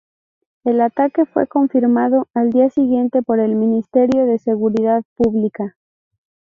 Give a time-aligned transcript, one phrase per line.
[0.63, 5.77] El ataque fue confirmado al día siguiente por el Ministerio de Seguridad Pública.